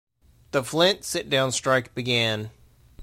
[0.49, 2.49] The Flint sit-down strike began.